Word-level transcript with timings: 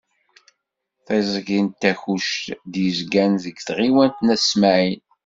Tiẓgi 1.05 1.59
n 1.65 1.67
Takkuct 1.81 2.43
i 2.49 2.55
d-yezgan 2.71 3.31
deg 3.43 3.55
tɣiwant 3.67 4.17
n 4.21 4.33
At 4.35 4.41
Smaεel. 4.51 5.01